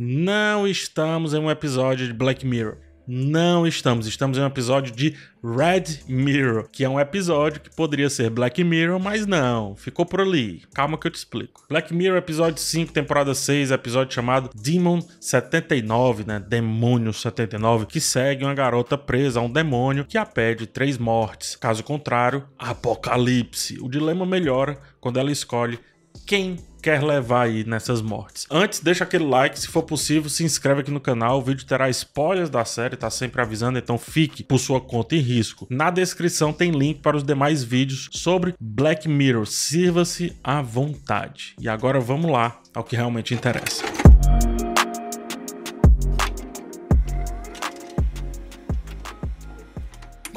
[0.00, 2.76] Não estamos em um episódio de Black Mirror.
[3.04, 4.06] Não estamos.
[4.06, 8.62] Estamos em um episódio de Red Mirror, que é um episódio que poderia ser Black
[8.62, 9.74] Mirror, mas não.
[9.74, 10.62] Ficou por ali.
[10.72, 11.64] Calma que eu te explico.
[11.68, 16.38] Black Mirror, episódio 5, temporada 6, episódio chamado Demon 79, né?
[16.38, 21.56] Demônio 79, que segue uma garota presa a um demônio que a pede três mortes.
[21.56, 23.80] Caso contrário, apocalipse.
[23.80, 25.80] O dilema melhora quando ela escolhe
[26.24, 28.46] quem quer levar aí nessas mortes.
[28.50, 31.88] Antes, deixa aquele like, se for possível, se inscreve aqui no canal, o vídeo terá
[31.90, 35.66] spoilers da série, tá sempre avisando, então fique por sua conta em risco.
[35.70, 41.54] Na descrição tem link para os demais vídeos sobre Black Mirror, sirva-se à vontade.
[41.60, 43.97] E agora vamos lá ao que realmente interessa.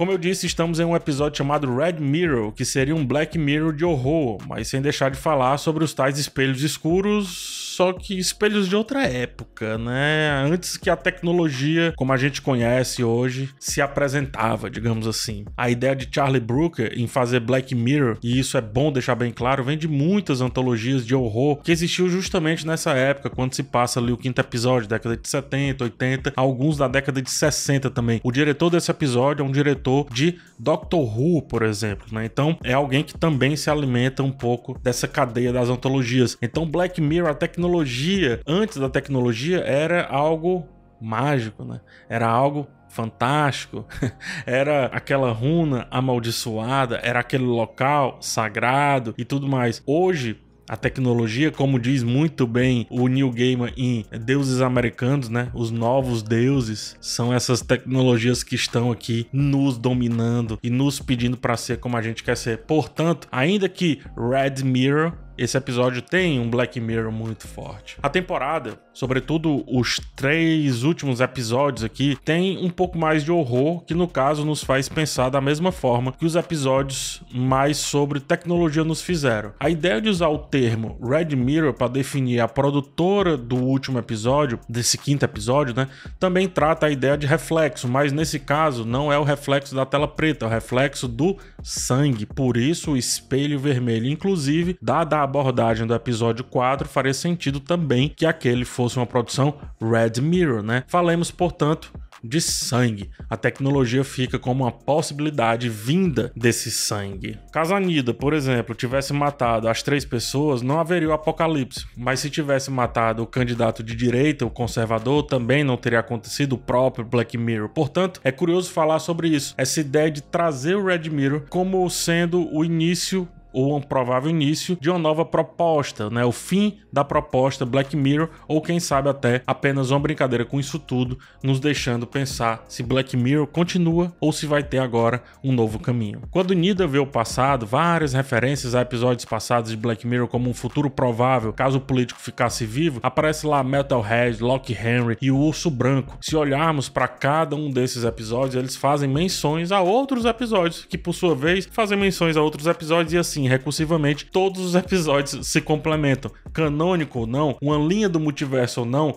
[0.02, 3.72] Como eu disse, estamos em um episódio chamado Red Mirror, que seria um Black Mirror
[3.72, 8.68] de horror, mas sem deixar de falar sobre os tais espelhos escuros só que espelhos
[8.68, 10.44] de outra época, né?
[10.46, 15.46] Antes que a tecnologia, como a gente conhece hoje, se apresentava, digamos assim.
[15.56, 19.32] A ideia de Charlie Brooker em fazer Black Mirror, e isso é bom deixar bem
[19.32, 24.00] claro, vem de muitas antologias de horror que existiu justamente nessa época, quando se passa
[24.00, 28.20] ali o quinto episódio, década de 70, 80, alguns da década de 60 também.
[28.24, 32.26] O diretor desse episódio é um diretor de Doctor Who, por exemplo, né?
[32.26, 36.38] Então é alguém que também se alimenta um pouco dessa cadeia das antologias.
[36.42, 40.68] Então Black Mirror, a tecnologia tecnologia, antes da tecnologia, era algo
[41.00, 41.80] mágico, né?
[42.10, 43.86] Era algo fantástico,
[44.48, 49.82] era aquela runa amaldiçoada, era aquele local sagrado e tudo mais.
[49.86, 55.52] Hoje, a tecnologia, como diz muito bem o Neil Gaiman em Deuses Americanos, né?
[55.54, 61.58] Os novos deuses são essas tecnologias que estão aqui nos dominando e nos pedindo para
[61.58, 62.60] ser como a gente quer ser.
[62.60, 67.98] Portanto, ainda que Red Mirror esse episódio tem um Black Mirror muito forte.
[68.02, 73.94] A temporada, sobretudo os três últimos episódios aqui, tem um pouco mais de horror, que
[73.94, 79.02] no caso nos faz pensar da mesma forma que os episódios mais sobre tecnologia nos
[79.02, 79.54] fizeram.
[79.60, 84.60] A ideia de usar o termo Red Mirror para definir a produtora do último episódio,
[84.68, 85.88] desse quinto episódio, né,
[86.20, 90.08] também trata a ideia de reflexo, mas nesse caso não é o reflexo da tela
[90.08, 92.26] preta, é o reflexo do sangue.
[92.26, 98.26] Por isso o espelho vermelho, inclusive, dada abordagem do episódio 4, faria sentido também que
[98.26, 100.84] aquele fosse uma produção Red Mirror, né?
[100.88, 101.92] Falemos, portanto,
[102.24, 103.10] de sangue.
[103.30, 107.38] A tecnologia fica como uma possibilidade vinda desse sangue.
[107.52, 111.86] Caso a Nida, por exemplo, tivesse matado as três pessoas, não haveria o apocalipse.
[111.98, 116.58] Mas se tivesse matado o candidato de direita, o conservador, também não teria acontecido o
[116.58, 117.70] próprio Black Mirror.
[117.70, 119.54] Portanto, é curioso falar sobre isso.
[119.58, 124.78] Essa ideia de trazer o Red Mirror como sendo o início ou um provável início
[124.80, 126.24] de uma nova proposta, né?
[126.26, 130.78] O fim da proposta Black Mirror, ou quem sabe até apenas uma brincadeira com isso
[130.78, 135.80] tudo, nos deixando pensar se Black Mirror continua ou se vai ter agora um novo
[135.80, 136.22] caminho.
[136.30, 140.54] Quando Nida vê o passado, várias referências a episódios passados de Black Mirror como um
[140.54, 145.70] futuro provável caso o político ficasse vivo, aparece lá Metalhead, Loki Henry e o Urso
[145.70, 146.18] Branco.
[146.22, 151.14] Se olharmos para cada um desses episódios, eles fazem menções a outros episódios, que por
[151.14, 155.62] sua vez fazem menções a outros episódios e assim assim, recursivamente, todos os episódios se
[155.62, 156.32] complementam.
[156.54, 159.16] Canônico ou não, uma linha do multiverso ou não,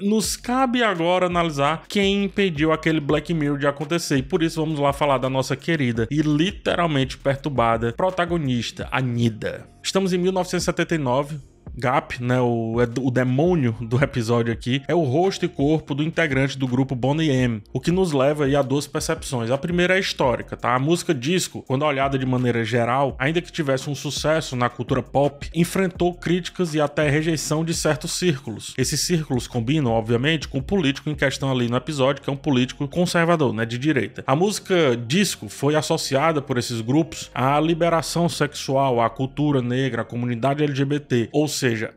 [0.00, 4.16] nos cabe agora analisar quem impediu aquele Black Mirror de acontecer.
[4.16, 9.68] E por isso vamos lá falar da nossa querida e literalmente perturbada protagonista, Anida.
[9.82, 11.38] Estamos em 1979,
[11.78, 16.58] Gap, né, o, o demônio do episódio aqui, é o rosto e corpo do integrante
[16.58, 19.50] do grupo Bonnie M, o que nos leva aí a duas percepções.
[19.50, 20.74] A primeira é histórica, tá?
[20.74, 25.02] A música disco, quando olhada de maneira geral, ainda que tivesse um sucesso na cultura
[25.02, 28.74] pop, enfrentou críticas e até rejeição de certos círculos.
[28.76, 32.36] Esses círculos combinam, obviamente, com o político em questão ali no episódio, que é um
[32.36, 34.22] político conservador, né, de direita.
[34.26, 40.04] A música disco foi associada por esses grupos à liberação sexual, à cultura negra, à
[40.04, 41.94] comunidade LGBT, ou seja, seja,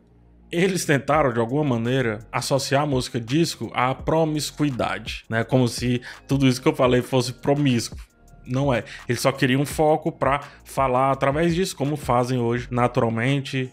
[0.50, 5.42] eles tentaram de alguma maneira associar a música disco à promiscuidade, né?
[5.44, 7.98] Como se tudo isso que eu falei fosse promíscuo.
[8.46, 8.84] Não é.
[9.08, 13.72] Eles só queriam foco para falar através disso, como fazem hoje naturalmente,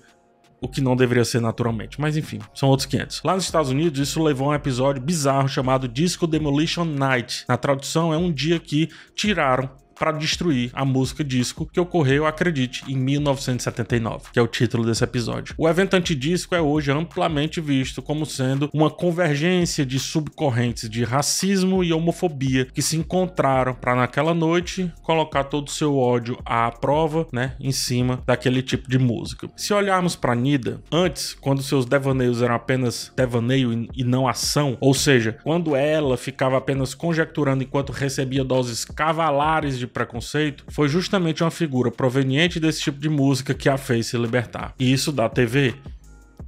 [0.61, 1.99] o que não deveria ser naturalmente.
[1.99, 3.23] Mas enfim, são outros 500.
[3.23, 7.43] Lá nos Estados Unidos, isso levou a um episódio bizarro chamado Disco Demolition Night.
[7.47, 9.69] Na tradução, é um dia que tiraram
[9.99, 15.03] para destruir a música disco que ocorreu, acredite, em 1979, que é o título desse
[15.03, 15.53] episódio.
[15.57, 21.83] O evento antidisco é hoje amplamente visto como sendo uma convergência de subcorrentes de racismo
[21.83, 27.27] e homofobia que se encontraram para naquela noite colocar todo o seu ódio à prova,
[27.33, 29.49] né, em cima daquele tipo de música.
[29.57, 34.93] Se olharmos para Nida, antes, quando seus devaneios eram apenas devaneio e não ação, ou
[34.93, 41.51] seja, quando ela ficava apenas conjecturando enquanto recebia doses cavalares de preconceito, foi justamente uma
[41.51, 44.73] figura proveniente desse tipo de música que a fez se libertar.
[44.79, 45.75] E isso da TV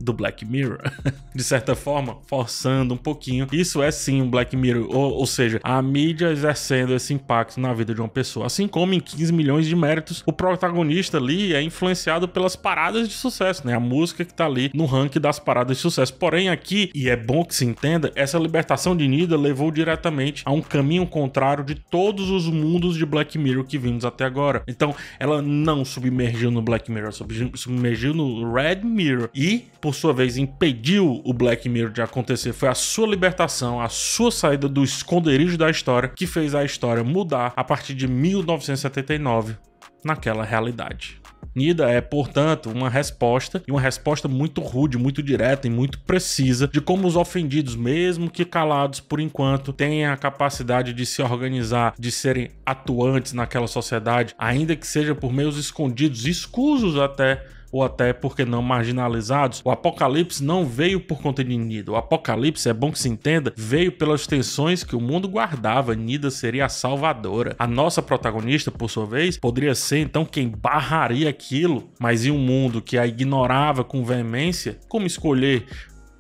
[0.02, 0.80] do Black Mirror,
[1.34, 3.48] de certa forma, forçando um pouquinho.
[3.52, 7.74] Isso é sim um Black Mirror, ou, ou, seja, a mídia exercendo esse impacto na
[7.74, 8.46] vida de uma pessoa.
[8.46, 13.14] Assim como em 15 milhões de méritos, o protagonista ali é influenciado pelas paradas de
[13.14, 13.76] sucesso, né?
[13.76, 16.14] A música que tá ali no ranking das paradas de sucesso.
[16.14, 20.52] Porém, aqui, e é bom que se entenda, essa libertação de Nida levou diretamente a
[20.52, 24.64] um caminho contrário de todos os mundos de Black Mirror que vimos até agora.
[24.68, 27.12] Então, ela não submergiu no Black Mirror,
[27.56, 29.30] submergiu no Red Mirror.
[29.34, 33.82] E, por por sua vez, impediu o Black Mirror de acontecer foi a sua libertação,
[33.82, 38.08] a sua saída do esconderijo da história, que fez a história mudar a partir de
[38.08, 39.58] 1979
[40.02, 41.20] naquela realidade.
[41.54, 46.70] Nida é, portanto, uma resposta, e uma resposta muito rude, muito direta e muito precisa
[46.70, 51.94] de como os ofendidos, mesmo que calados por enquanto, têm a capacidade de se organizar,
[52.00, 58.14] de serem atuantes naquela sociedade, ainda que seja por meios escondidos, escusos até ou até
[58.14, 61.92] porque não marginalizados, o apocalipse não veio por conta de Nida.
[61.92, 65.96] O apocalipse, é bom que se entenda, veio pelas tensões que o mundo guardava.
[65.96, 67.56] Nida seria a salvadora.
[67.58, 72.38] A nossa protagonista, por sua vez, poderia ser então quem barraria aquilo, mas em um
[72.38, 75.66] mundo que a ignorava com veemência, como escolher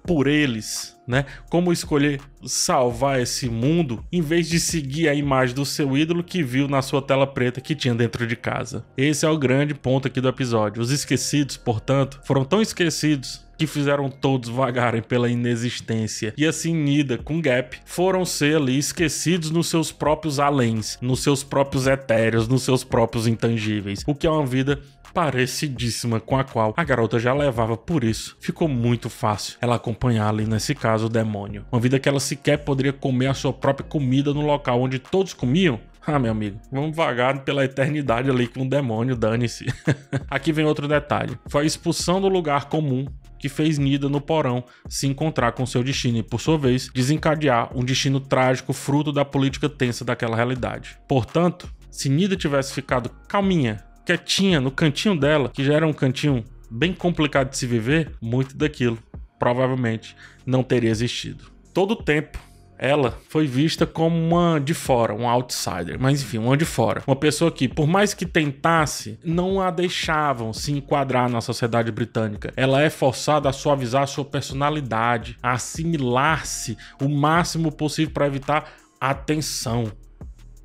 [0.06, 1.25] por eles, né?
[1.50, 6.44] Como escolher salvar esse mundo em vez de seguir a imagem do seu ídolo que
[6.44, 8.86] viu na sua tela preta que tinha dentro de casa.
[8.98, 10.81] Esse é o grande ponto aqui do episódio.
[10.81, 16.33] Os esquecidos, portanto, foram tão esquecidos que fizeram todos vagarem pela inexistência.
[16.36, 21.44] E assim Nida com Gap foram ser ali esquecidos nos seus próprios aléns, nos seus
[21.44, 24.04] próprios etéreos, nos seus próprios intangíveis.
[24.07, 24.81] O que é uma vida
[25.13, 30.30] parecidíssima com a qual a garota já levava, por isso ficou muito fácil ela acompanhar
[30.30, 31.66] ali, nesse caso, o demônio.
[31.72, 35.34] Uma vida que ela sequer poderia comer a sua própria comida no local onde todos
[35.34, 35.80] comiam.
[36.06, 39.68] Ah, meu amigo, vamos vagar pela eternidade ali com o demônio, dane-se.
[40.28, 43.06] Aqui vem outro detalhe: foi a expulsão do lugar comum
[43.38, 47.75] que fez Nida no porão se encontrar com seu destino e, por sua vez, desencadear
[47.75, 50.98] um destino trágico fruto da política tensa daquela realidade.
[51.07, 56.44] Portanto, se Nida tivesse ficado calminha, quietinha no cantinho dela, que já era um cantinho
[56.69, 58.98] bem complicado de se viver, muito daquilo
[59.42, 60.15] provavelmente
[60.45, 61.45] não teria existido.
[61.74, 62.38] Todo o tempo
[62.77, 67.03] ela foi vista como uma de fora, um outsider, mas enfim, uma de fora.
[67.06, 72.51] Uma pessoa que, por mais que tentasse, não a deixavam se enquadrar na sociedade britânica.
[72.56, 78.71] Ela é forçada a suavizar a sua personalidade, a assimilar-se o máximo possível para evitar
[79.00, 79.92] a tensão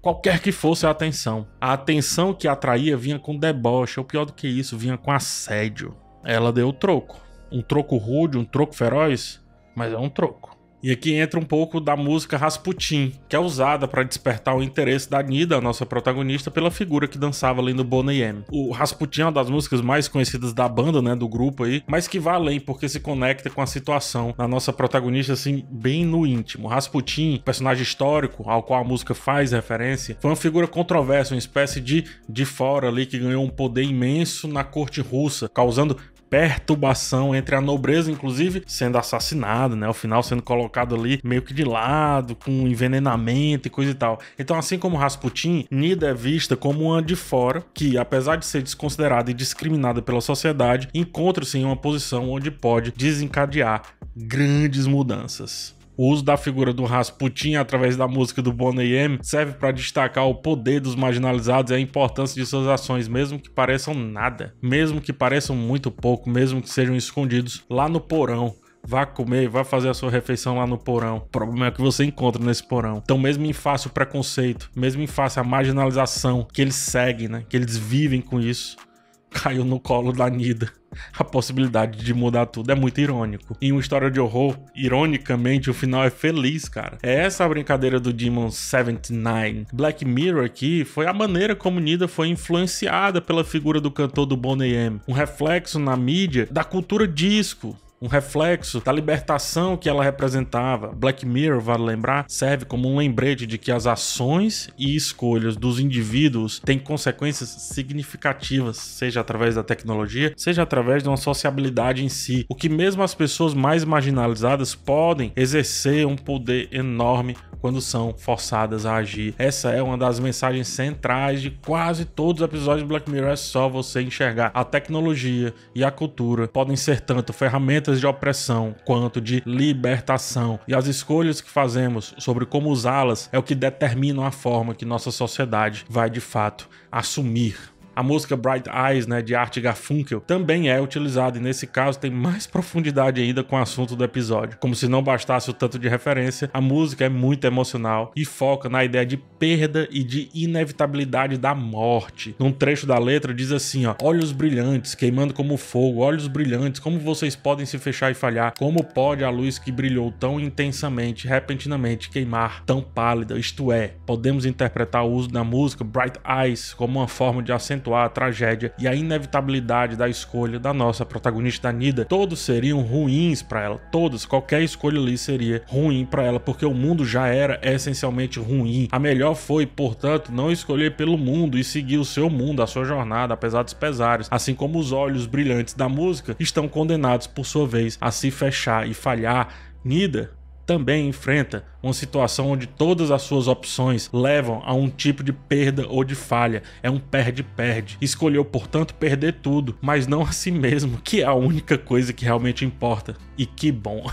[0.07, 1.49] qualquer que fosse a atenção.
[1.61, 5.97] A atenção que atraía vinha com deboche, ou pior do que isso, vinha com assédio.
[6.25, 7.21] Ela deu o troco.
[7.51, 9.45] Um troco rude, um troco feroz,
[9.75, 10.56] mas é um troco.
[10.83, 15.11] E aqui entra um pouco da música Rasputin, que é usada para despertar o interesse
[15.11, 18.45] da Nida, a nossa protagonista, pela figura que dançava ali no Boney M.
[18.51, 22.07] O Rasputin é uma das músicas mais conhecidas da banda, né, do grupo aí, mas
[22.07, 26.27] que vai além porque se conecta com a situação da nossa protagonista assim bem no
[26.27, 26.69] íntimo.
[26.69, 31.81] Rasputin, personagem histórico ao qual a música faz referência, foi uma figura controversa, uma espécie
[31.81, 35.97] de de fora ali que ganhou um poder imenso na corte russa, causando
[36.29, 39.87] perturbação entre a nobreza, inclusive sendo assassinado, né?
[39.87, 44.19] Ao final sendo colocado ali meio que de lado, com envenenamento e coisa e tal.
[44.39, 48.63] Então, assim como Rasputin, Nida é vista como uma de fora, que apesar de ser
[48.63, 53.83] desconsiderada e discriminada pela sociedade, encontra-se em uma posição onde pode desencadear
[54.17, 55.76] grandes mudanças.
[55.97, 60.27] O uso da figura do Rasputin através da música do Boney M serve para destacar
[60.27, 65.01] o poder dos marginalizados e a importância de suas ações, mesmo que pareçam nada, mesmo
[65.01, 68.55] que pareçam muito pouco, mesmo que sejam escondidos lá no porão.
[68.89, 71.17] Vá comer, vá fazer a sua refeição lá no porão.
[71.17, 73.01] O problema é que você encontra nesse porão.
[73.03, 77.45] Então, mesmo em face o preconceito, mesmo em face a marginalização que eles seguem, né?
[77.49, 78.77] Que eles vivem com isso,
[79.33, 80.71] caiu no colo da Nida
[81.17, 83.57] a possibilidade de mudar tudo é muito irônico.
[83.61, 86.99] Em uma história de horror, ironicamente, o final é feliz, cara.
[87.03, 89.67] É essa a brincadeira do Demon 79.
[89.73, 94.37] Black Mirror aqui foi a maneira como Nida foi influenciada pela figura do cantor do
[94.37, 95.01] Boney M.
[95.07, 100.89] Um reflexo na mídia da cultura disco um reflexo da libertação que ela representava.
[100.89, 105.81] Black Mirror, vale lembrar, serve como um lembrete de que as ações e escolhas dos
[105.81, 112.45] indivíduos têm consequências significativas, seja através da tecnologia, seja através de uma sociabilidade em si.
[112.49, 117.37] O que mesmo as pessoas mais marginalizadas podem exercer um poder enorme
[117.67, 119.35] quando são forçadas a agir.
[119.37, 123.31] Essa é uma das mensagens centrais de quase todos os episódios de Black Mirror.
[123.31, 124.53] É só você enxergar.
[124.55, 130.61] A tecnologia e a cultura podem ser tanto ferramentas de opressão quanto de libertação.
[130.69, 134.85] E as escolhas que fazemos sobre como usá-las é o que determina a forma que
[134.85, 137.57] nossa sociedade vai de fato assumir
[137.97, 142.11] a música Bright Eyes, né, de Art Garfunkel, também é utilizada e nesse caso tem
[142.11, 144.59] mais profundidade ainda com o assunto do episódio.
[144.61, 148.69] Como se não bastasse o tanto de referência, a música é muito emocional e foca
[148.69, 152.37] na ideia de perda e de inevitabilidade da morte.
[152.39, 156.99] Num trecho da letra diz assim, ó: "Olhos brilhantes queimando como fogo, olhos brilhantes, como
[156.99, 158.53] vocês podem se fechar e falhar?
[158.59, 163.39] Como pode a luz que brilhou tão intensamente, repentinamente queimar tão pálida?
[163.39, 167.86] Isto é, podemos interpretar o uso da música Bright Eyes como uma forma de acentuar
[167.87, 172.05] acentuar a tragédia e a inevitabilidade da escolha da nossa protagonista Nida.
[172.05, 176.75] Todos seriam ruins para ela, todos, qualquer escolha ali seria ruim para ela, porque o
[176.75, 178.89] mundo já era essencialmente ruim.
[178.91, 182.85] A melhor foi, portanto, não escolher pelo mundo e seguir o seu mundo, a sua
[182.85, 187.67] jornada, apesar dos pesares, assim como os olhos brilhantes da música estão condenados por sua
[187.67, 189.49] vez a se fechar e falhar.
[189.85, 190.33] Nida
[190.67, 195.87] também enfrenta uma situação onde todas as suas opções levam a um tipo de perda
[195.89, 196.63] ou de falha.
[196.83, 197.97] É um perde-perde.
[198.01, 202.25] Escolheu, portanto, perder tudo, mas não a si mesmo, que é a única coisa que
[202.25, 203.17] realmente importa.
[203.39, 204.05] E que bom!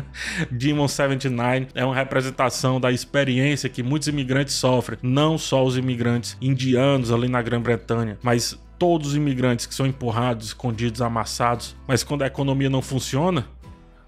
[0.50, 6.36] Demon 79 é uma representação da experiência que muitos imigrantes sofrem, não só os imigrantes
[6.40, 11.76] indianos ali na Grã-Bretanha, mas todos os imigrantes que são empurrados, escondidos, amassados.
[11.86, 13.46] Mas quando a economia não funciona,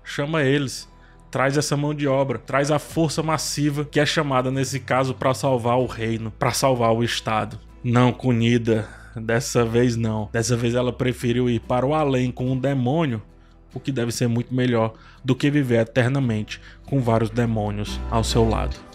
[0.02, 0.90] chama eles
[1.32, 5.32] traz essa mão de obra, traz a força massiva que é chamada nesse caso para
[5.32, 7.58] salvar o reino, para salvar o estado.
[7.82, 8.86] Não Cunida,
[9.16, 10.28] dessa vez não.
[10.30, 13.22] Dessa vez ela preferiu ir para o além com um demônio,
[13.74, 14.92] o que deve ser muito melhor
[15.24, 18.91] do que viver eternamente com vários demônios ao seu lado.